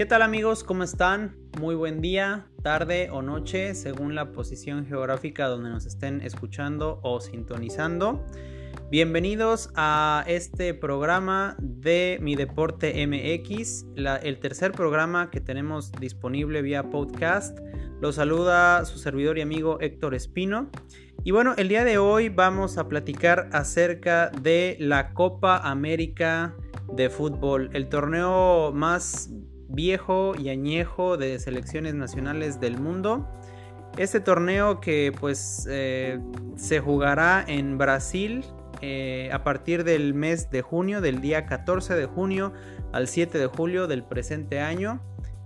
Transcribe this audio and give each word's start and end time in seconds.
¿Qué 0.00 0.06
tal 0.06 0.22
amigos? 0.22 0.64
¿Cómo 0.64 0.82
están? 0.82 1.36
Muy 1.60 1.74
buen 1.74 2.00
día, 2.00 2.46
tarde 2.62 3.10
o 3.12 3.20
noche, 3.20 3.74
según 3.74 4.14
la 4.14 4.32
posición 4.32 4.86
geográfica 4.86 5.46
donde 5.46 5.68
nos 5.68 5.84
estén 5.84 6.22
escuchando 6.22 7.00
o 7.02 7.20
sintonizando. 7.20 8.24
Bienvenidos 8.90 9.68
a 9.76 10.24
este 10.26 10.72
programa 10.72 11.54
de 11.58 12.18
Mi 12.22 12.34
Deporte 12.34 13.06
MX, 13.06 13.84
el 14.22 14.40
tercer 14.40 14.72
programa 14.72 15.30
que 15.30 15.42
tenemos 15.42 15.92
disponible 15.92 16.62
vía 16.62 16.88
podcast. 16.88 17.58
Lo 18.00 18.10
saluda 18.12 18.86
su 18.86 18.98
servidor 18.98 19.36
y 19.36 19.42
amigo 19.42 19.82
Héctor 19.82 20.14
Espino. 20.14 20.70
Y 21.24 21.32
bueno, 21.32 21.52
el 21.58 21.68
día 21.68 21.84
de 21.84 21.98
hoy 21.98 22.30
vamos 22.30 22.78
a 22.78 22.88
platicar 22.88 23.50
acerca 23.52 24.30
de 24.30 24.78
la 24.80 25.12
Copa 25.12 25.58
América 25.58 26.56
de 26.90 27.10
fútbol, 27.10 27.68
el 27.74 27.90
torneo 27.90 28.72
más 28.72 29.30
viejo 29.70 30.34
y 30.38 30.48
añejo 30.48 31.16
de 31.16 31.38
selecciones 31.38 31.94
nacionales 31.94 32.60
del 32.60 32.78
mundo. 32.78 33.28
Este 33.96 34.20
torneo 34.20 34.80
que 34.80 35.12
pues 35.18 35.66
eh, 35.68 36.20
se 36.56 36.80
jugará 36.80 37.44
en 37.46 37.78
Brasil 37.78 38.44
eh, 38.82 39.30
a 39.32 39.42
partir 39.42 39.84
del 39.84 40.14
mes 40.14 40.50
de 40.50 40.62
junio, 40.62 41.00
del 41.00 41.20
día 41.20 41.46
14 41.46 41.94
de 41.94 42.06
junio 42.06 42.52
al 42.92 43.08
7 43.08 43.38
de 43.38 43.46
julio 43.46 43.86
del 43.86 44.02
presente 44.02 44.60
año. 44.60 45.00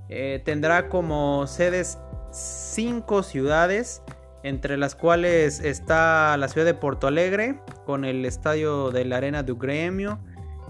Eh, 0.09 0.43
tendrá 0.45 0.89
como 0.89 1.47
sedes 1.47 1.99
cinco 2.31 3.23
ciudades, 3.23 4.03
entre 4.43 4.77
las 4.77 4.95
cuales 4.95 5.61
está 5.61 6.37
la 6.37 6.49
ciudad 6.49 6.67
de 6.67 6.75
Porto 6.75 7.07
Alegre, 7.07 7.59
con 7.87 8.05
el 8.05 8.25
estadio 8.25 8.91
de 8.91 9.05
la 9.05 9.17
Arena 9.17 9.43
do 9.43 9.57
Grêmio, 9.57 10.19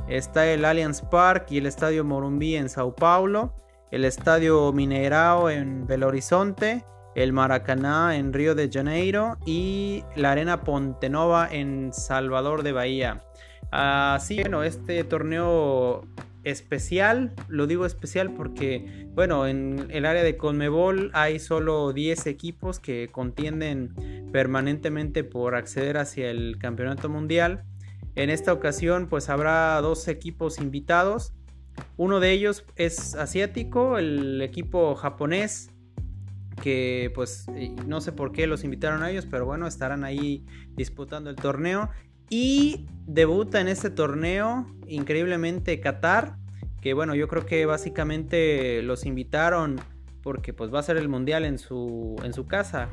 Está 0.09 0.53
el 0.53 0.65
Allianz 0.67 1.01
Park 1.01 1.47
y 1.51 1.59
el 1.59 1.67
Estadio 1.67 2.05
Morumbi 2.05 2.57
en 2.57 2.69
Sao 2.69 2.95
Paulo, 2.95 3.55
el 3.91 4.05
Estadio 4.05 4.71
Mineirao 4.73 5.49
en 5.49 5.87
Belo 5.87 6.09
Horizonte, 6.09 6.85
el 7.15 7.33
Maracaná 7.33 8.17
en 8.17 8.33
Río 8.33 8.55
de 8.55 8.69
Janeiro 8.71 9.39
y 9.47 10.05
la 10.15 10.33
Arena 10.33 10.63
Pontenova 10.63 11.49
en 11.51 11.93
Salvador 11.93 12.63
de 12.63 12.73
Bahía. 12.73 13.23
Así, 13.71 14.41
bueno, 14.41 14.63
este 14.63 15.03
torneo 15.05 16.03
especial, 16.45 17.33
lo 17.49 17.67
digo 17.67 17.87
especial 17.87 18.31
porque, 18.35 19.09
bueno, 19.15 19.47
en 19.47 19.87
el 19.91 20.05
área 20.05 20.23
de 20.23 20.37
Conmebol 20.37 21.11
hay 21.15 21.39
solo 21.39 21.95
10 21.95 22.27
equipos 22.27 22.79
que 22.79 23.09
contienden 23.11 24.29
permanentemente 24.33 25.25
por 25.25 25.55
acceder 25.55 25.97
hacia 25.97 26.31
el 26.31 26.59
campeonato 26.59 27.09
mundial. 27.09 27.65
En 28.17 28.31
esta 28.31 28.53
ocasión 28.53 29.09
pues 29.09 29.29
habrá 29.29 29.81
dos 29.81 30.09
equipos 30.09 30.59
invitados. 30.59 31.33
Uno 31.97 32.21
de 32.21 32.33
ellos 32.33 32.65
es 32.77 33.15
asiático, 33.15 33.99
el 33.99 34.41
equipo 34.43 34.95
japonés, 34.95 35.71
que 36.63 37.11
pues 37.15 37.47
no 37.87 38.01
sé 38.01 38.13
por 38.13 38.33
qué 38.33 38.47
los 38.47 38.65
invitaron 38.65 39.03
a 39.03 39.11
ellos, 39.11 39.27
pero 39.29 39.45
bueno, 39.45 39.67
estarán 39.67 40.05
ahí 40.05 40.45
disputando 40.77 41.31
el 41.31 41.37
torneo. 41.37 41.91
Y 42.31 42.87
debuta 43.07 43.61
en 43.61 43.69
este 43.69 43.91
torneo 43.91 44.67
increíblemente 44.87 45.81
Qatar, 45.81 46.37
que 46.81 46.95
bueno, 46.95 47.15
yo 47.15 47.29
creo 47.29 47.45
que 47.45 47.67
básicamente 47.67 48.83
los 48.83 49.05
invitaron 49.05 49.81
porque 50.23 50.55
pues 50.55 50.73
va 50.73 50.81
a 50.81 50.83
ser 50.83 50.97
el 50.97 51.09
mundial 51.09 51.45
en 51.45 51.59
su, 51.59 52.17
en 52.25 52.33
su 52.33 52.47
casa 52.47 52.89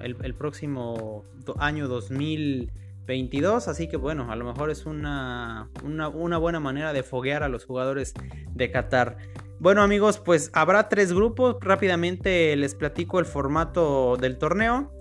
el, 0.00 0.16
el, 0.22 0.34
próximo 0.34 1.24
año 1.58 1.88
2000. 1.88 2.70
22, 3.06 3.68
así 3.68 3.88
que 3.88 3.96
bueno, 3.96 4.30
a 4.30 4.36
lo 4.36 4.44
mejor 4.44 4.70
es 4.70 4.86
una, 4.86 5.68
una, 5.82 6.38
buena 6.38 6.60
manera 6.60 6.92
de 6.92 7.02
foguear 7.02 7.42
a 7.42 7.48
los 7.48 7.64
jugadores 7.64 8.14
de 8.52 8.70
Qatar. 8.70 9.16
Bueno 9.58 9.82
amigos, 9.82 10.18
pues 10.18 10.50
habrá 10.54 10.88
tres 10.88 11.12
grupos, 11.12 11.56
rápidamente 11.60 12.54
les 12.56 12.74
platico 12.74 13.18
el 13.18 13.26
formato 13.26 14.16
del 14.16 14.38
torneo. 14.38 14.92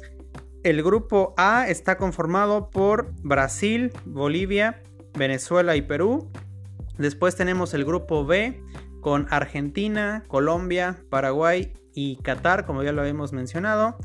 El 0.64 0.84
grupo 0.84 1.34
A 1.38 1.68
está 1.68 1.98
conformado 1.98 2.70
por 2.70 3.14
Brasil, 3.24 3.92
Bolivia, 4.06 4.84
Venezuela 5.18 5.76
y 5.76 5.82
Perú. 5.82 6.32
Después 6.98 7.36
tenemos 7.36 7.74
el 7.74 7.84
grupo 7.84 8.26
B 8.26 8.62
con 9.00 9.26
Argentina, 9.32 10.24
Colombia, 10.28 11.04
Paraguay 11.10 11.74
y 11.96 12.18
Qatar, 12.18 12.66
como 12.66 12.84
ya 12.84 12.92
lo 12.92 13.02
habíamos 13.02 13.34
mencionado. 13.34 13.98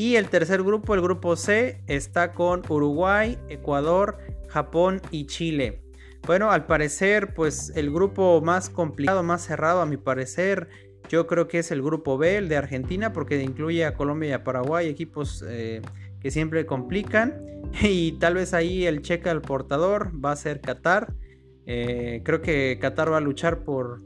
Y 0.00 0.16
el 0.16 0.30
tercer 0.30 0.62
grupo, 0.62 0.94
el 0.94 1.02
grupo 1.02 1.36
C, 1.36 1.82
está 1.86 2.32
con 2.32 2.62
Uruguay, 2.70 3.36
Ecuador, 3.50 4.16
Japón 4.48 5.02
y 5.10 5.26
Chile. 5.26 5.82
Bueno, 6.26 6.50
al 6.50 6.64
parecer, 6.64 7.34
pues 7.34 7.70
el 7.76 7.92
grupo 7.92 8.40
más 8.40 8.70
complicado, 8.70 9.22
más 9.22 9.44
cerrado, 9.44 9.82
a 9.82 9.84
mi 9.84 9.98
parecer, 9.98 10.68
yo 11.10 11.26
creo 11.26 11.48
que 11.48 11.58
es 11.58 11.70
el 11.70 11.82
grupo 11.82 12.16
B, 12.16 12.38
el 12.38 12.48
de 12.48 12.56
Argentina, 12.56 13.12
porque 13.12 13.42
incluye 13.42 13.84
a 13.84 13.92
Colombia 13.92 14.30
y 14.30 14.32
a 14.32 14.42
Paraguay, 14.42 14.88
equipos 14.88 15.44
eh, 15.46 15.82
que 16.18 16.30
siempre 16.30 16.64
complican. 16.64 17.38
Y 17.82 18.12
tal 18.12 18.36
vez 18.36 18.54
ahí 18.54 18.86
el 18.86 19.02
cheque 19.02 19.28
al 19.28 19.42
portador 19.42 20.12
va 20.24 20.32
a 20.32 20.36
ser 20.36 20.62
Qatar. 20.62 21.12
Eh, 21.66 22.22
creo 22.24 22.40
que 22.40 22.78
Qatar 22.80 23.12
va 23.12 23.18
a 23.18 23.20
luchar 23.20 23.64
por 23.64 24.00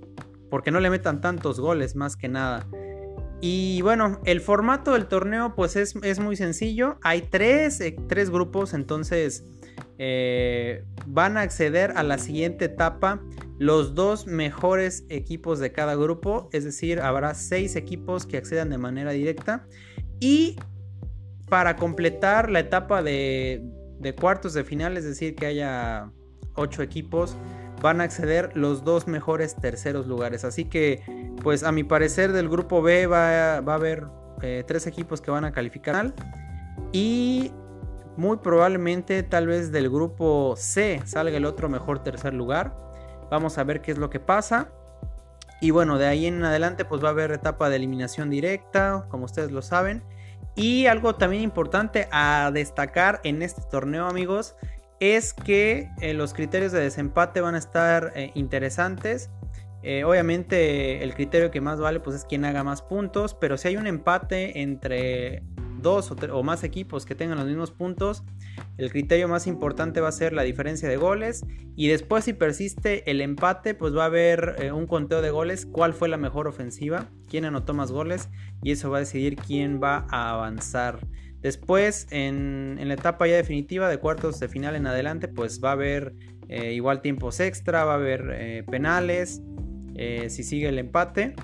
porque 0.51 0.73
no 0.73 0.81
le 0.81 0.91
metan 0.91 1.21
tantos 1.21 1.61
goles, 1.61 1.95
más 1.95 2.17
que 2.17 2.29
nada. 2.29 2.67
Y 3.47 3.83
bueno, 3.83 4.23
el 4.25 4.41
formato 4.41 4.95
del 4.95 5.05
torneo 5.05 5.55
pues 5.55 5.77
es, 5.77 5.95
muy 6.19 6.35
sencillo. 6.35 6.97
Hay 7.03 7.21
tres, 7.21 7.79
eh, 7.83 7.95
grupos, 8.33 8.73
entonces 8.73 9.45
eh, 9.99 10.87
van 11.05 11.37
a 11.37 11.43
acceder 11.43 11.93
a 11.95 12.05
la 12.05 12.17
siguiente 12.17 12.65
etapa 12.65 13.21
los 13.59 13.95
dos 13.95 14.27
mejores 14.27 15.05
equipos 15.11 15.59
de 15.59 15.73
cada 15.73 15.95
grupo. 15.95 16.49
Es 16.55 16.65
decir, 16.65 17.01
habrá 17.01 17.35
seis 17.35 17.77
equipos 17.77 18.25
que 18.25 18.39
accedan 18.39 18.71
de 18.71 18.79
manera 18.79 19.11
directa. 19.11 19.67
Y 20.21 20.57
para 21.51 21.77
completar 21.77 22.51
la 22.51 22.61
etapa 22.61 23.03
de, 23.03 23.63
de 23.99 24.15
cuartos 24.15 24.55
de 24.55 24.65
final, 24.65 24.97
es 24.97 25.05
decir, 25.05 25.35
que 25.35 25.45
haya 25.45 26.11
ocho 26.55 26.81
equipos, 26.81 27.37
van 27.83 28.01
a 28.01 28.05
acceder 28.05 28.57
los 28.57 28.85
dos 28.85 29.07
mejores 29.07 29.55
terceros 29.57 30.07
lugares. 30.07 30.47
Así 30.47 30.65
que, 30.65 31.03
pues 31.45 31.63
a 31.63 31.71
mi 31.73 31.85
parecer 31.85 32.33
del 32.33 32.49
grupo 32.49 32.81
B 32.81 33.07
va, 33.07 33.57
a 33.57 33.59
haber 33.59 34.07
eh, 34.41 34.65
tres 34.67 34.87
equipos 34.87 35.21
que 35.21 35.31
van 35.31 35.45
a 35.45 35.53
calificar. 35.53 36.15
Y 36.91 37.53
muy 38.17 38.39
probablemente 38.39 39.23
tal 39.23 39.47
vez 39.47 39.71
del 39.71 39.91
grupo 39.91 40.55
C 40.57 41.03
salga 41.05 41.37
el 41.37 41.45
otro 41.45 41.69
mejor 41.69 42.03
tercer 42.03 42.33
lugar. 42.33 42.75
Vamos 43.31 43.59
a 43.59 43.65
ver 43.65 43.83
qué 43.83 43.93
es 43.93 43.99
lo 43.99 44.09
que 44.09 44.21
pasa. 44.21 44.71
Y 45.61 45.71
bueno, 45.71 45.99
de 45.99 46.07
ahí 46.07 46.25
en 46.27 46.43
adelante 46.43 46.87
pues 46.87 47.05
va 47.05 47.09
a 47.09 47.13
haber 47.13 47.31
etapa 47.31 47.69
de 47.69 47.77
eliminación 47.77 48.31
directa, 48.31 49.07
como 49.11 49.27
ustedes 49.27 49.53
lo 49.53 49.61
saben. 49.61 50.03
Y 50.57 50.87
algo 50.87 51.15
también 51.17 51.43
importante 51.43 52.09
a 52.11 52.51
destacar 52.55 53.21
en 53.23 53.43
este 53.43 53.61
torneo 53.71 54.07
amigos 54.07 54.57
es 54.99 55.35
que 55.35 55.91
eh, 56.01 56.15
los 56.15 56.33
criterios 56.33 56.73
de 56.73 56.81
desempate 56.81 57.43
van 57.43 57.55
a 57.55 57.59
estar 57.59 58.13
eh, 58.15 58.31
interesantes. 58.35 59.31
Eh, 59.87 60.03
obviamente 60.05 61.05
el 61.05 61.13
criterio 61.15 61.51
que 61.51 61.61
más 61.61 61.79
vale 61.79 62.01
pues 62.01 62.17
es 62.17 62.25
quien 62.25 62.47
haga 62.47 62.65
más 62.65 62.81
puntos, 62.81 63.35
pero 63.35 63.59
si 63.59 63.69
hay 63.69 63.77
un 63.77 63.87
empate 63.87 64.63
entre 64.63 65.43
dos 65.83 66.11
o, 66.11 66.43
más 66.43 66.65
equipos 66.65 67.05
que 67.05 67.15
tengan 67.15 67.37
los 67.37 67.47
mismos 67.47 67.71
puntos, 67.71 68.25
el 68.79 68.91
criterio 68.91 69.29
más 69.29 69.47
importante 69.47 70.01
va 70.01 70.09
a 70.09 70.13
ser 70.13 70.33
la 70.33 70.43
diferencia 70.43 70.89
de 70.89 70.97
goles 70.97 71.45
y 71.77 71.89
después 71.89 72.25
si 72.25 72.33
persiste 72.33 73.11
el 73.11 73.21
empate 73.21 73.75
pues 73.75 73.95
va 73.95 74.05
a 74.05 74.07
haber 74.07 74.73
un 74.73 74.87
conteo 74.87 75.21
de 75.21 75.29
goles, 75.29 75.67
cuál 75.67 75.93
fue 75.93 76.09
la 76.09 76.17
mejor 76.17 76.49
ofensiva, 76.49 77.11
quién 77.29 77.45
anotó 77.45 77.75
más 77.75 77.93
goles 77.93 78.31
y 78.63 78.73
eso 78.73 78.91
va 78.91 78.97
a 78.97 79.01
decidir 79.01 79.37
quién 79.37 79.83
va 79.83 80.07
a 80.09 80.31
avanzar. 80.31 81.01
Después, 81.45 82.07
en, 82.11 82.79
la 82.89 82.95
etapa 82.95 83.27
ya 83.27 83.37
definitiva 83.37 83.91
de 83.91 83.99
cuartos 83.99 84.41
de 84.41 84.49
final 84.49 84.77
en 84.77 84.87
adelante, 84.87 85.29
pues 85.29 85.63
va 85.63 85.69
a 85.69 85.73
haber 85.73 86.15
eh, 86.49 86.73
igual 86.73 87.03
tiempos 87.03 87.39
extra, 87.39 87.85
va 87.85 87.93
a 87.93 87.97
haber 87.97 88.31
eh, 88.33 88.65
penales, 88.71 89.43
eh, 89.95 90.31
si 90.31 90.43
sigue 90.43 90.69
el 90.69 90.79
empate. 90.79 91.35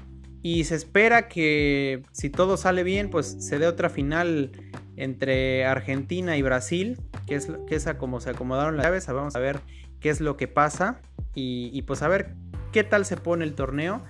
Y 0.43 0.64
se 0.64 0.75
espera 0.75 1.29
que 1.29 2.02
si 2.12 2.31
todo 2.31 2.56
sale 2.56 2.82
bien, 2.82 3.11
pues 3.11 3.37
se 3.41 3.58
dé 3.58 3.67
otra 3.67 3.91
final 3.91 4.52
entre 4.97 5.67
Argentina 5.67 6.37
y 6.37 6.43
Brasil, 6.43 6.99
que 7.26 7.35
es, 7.35 7.49
que 7.67 7.79
como 7.97 8.20
se 8.20 8.31
acomodaron 8.31 8.76
las 8.76 8.87
llaves. 8.87 9.06
Vamos 9.06 9.37
a 9.37 9.38
ver 9.38 9.61
qué 10.00 10.08
es 10.08 10.20
lo 10.20 10.37
que 10.37 10.49
pasa 10.49 11.00
y, 11.35 11.70
y 11.75 11.82
pues 11.82 12.02
a 12.02 12.08
ver 12.08 12.35
qué 12.73 12.85
tal 12.85 13.05
se 13.05 13.17
pone 13.17 13.44
el 13.44 13.55
torneo. 13.55 14.02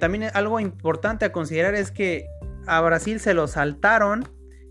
también 0.00 0.24
algo 0.34 0.60
importante 0.60 1.24
a 1.24 1.32
considerar 1.32 1.74
es 1.74 1.90
que 1.90 2.26
a 2.66 2.80
Brasil 2.82 3.18
se 3.18 3.32
lo 3.32 3.48
saltaron 3.48 4.28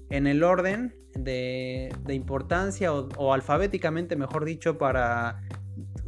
en 0.10 0.28
el 0.28 0.44
orden 0.44 0.94
de, 1.16 1.92
importancia 2.10 2.94
o, 2.94 3.34
alfabéticamente, 3.34 4.16
mejor 4.16 4.46
dicho, 4.46 4.78
para 4.78 5.42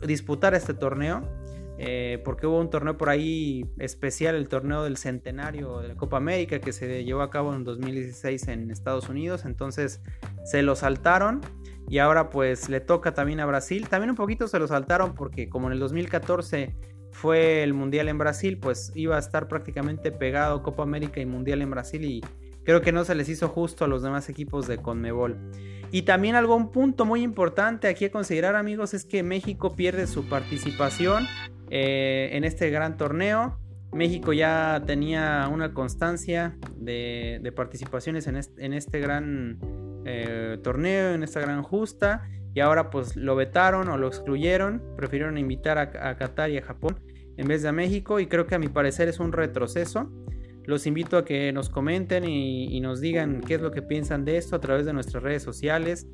disputar 0.05 0.53
este 0.53 0.73
torneo. 0.73 1.23
Eh, 1.81 2.21
porque 2.25 2.45
hubo 2.45 2.59
un 2.59 2.69
torneo 2.69 2.97
por 2.97 3.09
ahí 3.09 3.65
especial, 3.77 4.35
el 4.35 4.49
torneo 4.49 4.83
del 4.83 4.97
centenario 4.97 5.79
de 5.79 5.87
la 5.87 5.95
Copa 5.95 6.17
América 6.17 6.59
que 6.59 6.73
se 6.73 7.05
llevó 7.05 7.21
a 7.21 7.29
cabo 7.29 7.55
en 7.55 7.63
2016 7.63 8.49
en 8.49 8.69
Estados 8.69 9.07
Unidos, 9.07 9.45
entonces 9.45 10.01
se 10.43 10.61
lo 10.61 10.75
saltaron 10.75 11.39
y 11.87 11.99
ahora 11.99 12.31
pues 12.31 12.67
le 12.67 12.81
toca 12.81 13.13
también 13.13 13.39
a 13.39 13.45
Brasil, 13.45 13.87
también 13.87 14.09
un 14.09 14.17
poquito 14.17 14.49
se 14.49 14.59
lo 14.59 14.67
saltaron 14.67 15.15
porque 15.15 15.47
como 15.47 15.67
en 15.67 15.73
el 15.73 15.79
2014 15.79 16.75
fue 17.13 17.63
el 17.63 17.73
Mundial 17.73 18.09
en 18.09 18.17
Brasil, 18.17 18.57
pues 18.57 18.91
iba 18.93 19.15
a 19.15 19.19
estar 19.19 19.47
prácticamente 19.47 20.11
pegado 20.11 20.63
Copa 20.63 20.83
América 20.83 21.21
y 21.21 21.25
Mundial 21.25 21.61
en 21.61 21.71
Brasil 21.71 22.03
y 22.03 22.21
creo 22.65 22.81
que 22.81 22.91
no 22.91 23.05
se 23.05 23.15
les 23.15 23.29
hizo 23.29 23.47
justo 23.47 23.85
a 23.85 23.87
los 23.87 24.03
demás 24.03 24.27
equipos 24.27 24.67
de 24.67 24.79
Conmebol. 24.79 25.37
Y 25.91 26.01
también 26.01 26.35
algún 26.35 26.71
punto 26.71 27.05
muy 27.05 27.23
importante 27.23 27.87
aquí 27.87 28.05
a 28.05 28.11
considerar 28.11 28.57
amigos 28.57 28.93
es 28.93 29.05
que 29.05 29.23
México 29.23 29.75
pierde 29.75 30.07
su 30.07 30.27
participación 30.27 31.25
eh, 31.69 32.29
en 32.33 32.43
este 32.43 32.69
gran 32.69 32.97
torneo. 32.97 33.57
México 33.91 34.33
ya 34.33 34.83
tenía 34.85 35.49
una 35.51 35.73
constancia 35.73 36.57
de, 36.75 37.51
participaciones 37.55 38.27
en 38.27 38.73
este, 38.73 38.99
gran 38.99 39.59
eh, 40.05 40.59
torneo, 40.63 41.13
en 41.13 41.23
esta 41.23 41.39
gran 41.39 41.63
justa. 41.63 42.29
Y 42.53 42.61
ahora 42.61 42.89
pues 42.89 43.15
lo 43.15 43.35
vetaron 43.35 43.89
o 43.89 43.97
lo 43.97 44.07
excluyeron. 44.07 44.81
Prefirieron 44.95 45.37
invitar 45.37 45.77
a, 45.77 46.17
Qatar 46.17 46.49
y 46.51 46.57
a 46.57 46.61
Japón 46.61 46.99
en 47.37 47.47
vez 47.47 47.63
de 47.63 47.69
a 47.69 47.71
México. 47.71 48.19
Y 48.19 48.27
creo 48.27 48.45
que 48.45 48.55
a 48.55 48.59
mi 48.59 48.67
parecer 48.67 49.07
es 49.07 49.19
un 49.19 49.31
retroceso. 49.31 50.11
Los 50.65 50.85
invito 50.85 51.17
a 51.17 51.25
que 51.25 51.51
nos 51.51 51.69
comenten 51.69 52.25
y, 52.25 52.79
nos 52.79 53.01
digan 53.01 53.41
qué 53.41 53.55
es 53.55 53.61
lo 53.61 53.71
que 53.71 53.81
piensan 53.81 54.23
de 54.23 54.37
esto 54.37 54.55
a 54.55 54.59
través 54.59 54.85
de 54.85 54.93
nuestras 54.93 55.23
redes 55.23 55.41
sociales. 55.41 56.07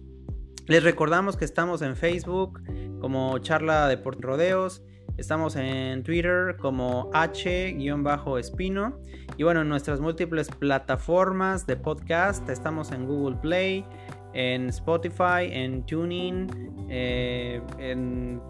Les 0.67 0.81
recordamos 0.81 1.35
que 1.35 1.45
estamos 1.45 1.81
en 1.81 1.95
Facebook 1.95 2.61
como 2.99 3.37
Charla 3.39 3.87
de 3.89 3.97
Rodeos 3.97 4.81
Estamos 5.17 5.55
en 5.55 6.03
Twitter 6.03 6.57
como 6.57 7.09
H-Espino. 7.13 8.99
Y 9.37 9.43
bueno, 9.43 9.61
en 9.61 9.69
nuestras 9.69 10.01
múltiples 10.01 10.49
plataformas 10.49 11.65
de 11.65 11.77
podcast 11.77 12.49
estamos 12.49 12.91
en 12.91 13.05
Google 13.05 13.37
Play, 13.37 13.85
en 14.33 14.67
Spotify, 14.67 15.47
en 15.51 15.85
Tuning, 15.85 16.87
eh, 16.89 17.61
en, 17.79 18.41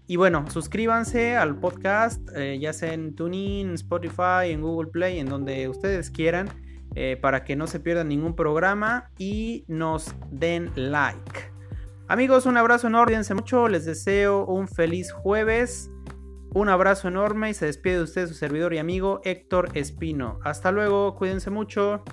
Y 0.08 0.16
bueno, 0.16 0.50
suscríbanse 0.50 1.38
al 1.38 1.60
podcast, 1.60 2.28
eh, 2.36 2.58
ya 2.60 2.74
sea 2.74 2.94
en 2.94 3.14
TuneIn, 3.14 3.76
Spotify, 3.76 4.50
en 4.50 4.62
Google 4.64 4.90
Play, 4.90 5.20
en 5.20 5.28
donde 5.28 5.70
ustedes 5.70 6.10
quieran, 6.10 6.50
eh, 6.96 7.20
para 7.22 7.44
que 7.44 7.56
no 7.56 7.68
se 7.68 7.80
pierdan 7.80 8.08
ningún 8.08 8.36
programa 8.36 9.12
y 9.20 9.64
nos 9.68 10.16
den 10.32 10.72
like. 10.76 11.53
Amigos, 12.10 12.46
un 12.46 12.58
abrazo 12.58 12.88
enorme, 12.88 13.12
cuídense 13.12 13.34
mucho, 13.34 13.70
les 13.70 13.86
deseo 13.86 14.46
un 14.46 14.68
feliz 14.68 15.12
jueves. 15.14 15.90
Un 16.54 16.68
abrazo 16.70 17.08
enorme 17.08 17.50
y 17.50 17.54
se 17.54 17.66
despide 17.66 17.98
de 17.98 18.04
usted 18.04 18.28
su 18.28 18.34
servidor 18.34 18.74
y 18.74 18.78
amigo 18.78 19.22
Héctor 19.24 19.70
Espino. 19.74 20.38
Hasta 20.44 20.72
luego, 20.72 21.16
cuídense 21.16 21.50
mucho. 21.50 22.04